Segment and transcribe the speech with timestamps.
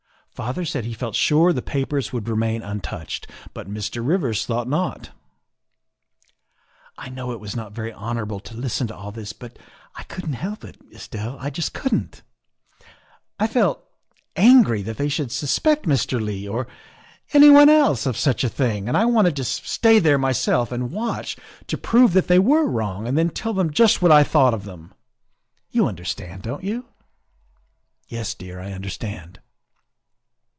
[0.33, 4.03] Father said he felt sure the papers would remain untouched, but Mr.
[4.03, 5.11] Rivers thought not."
[6.97, 9.59] I know it was not very honorable to listen to all this, but
[9.93, 12.23] I couldn't help it, Estelle, I just couldn't.
[13.39, 13.85] I felt
[14.35, 16.19] angry that they should suspect Mr.
[16.19, 16.65] Leigh, or
[17.33, 21.37] anyone else, of such a thing, and I wanted to stay there myself and watch
[21.67, 24.91] to prove they were wrong, and then tell them just what I thought of them.
[25.69, 26.85] You understand, don't you?""
[28.07, 29.39] Yes, dear, I understand."